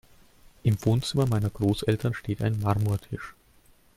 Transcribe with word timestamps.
Im 0.63 0.83
Wohnzimmer 0.83 1.27
meiner 1.27 1.51
Großeltern 1.51 2.15
steht 2.15 2.41
ein 2.41 2.59
Marmortisch. 2.59 3.35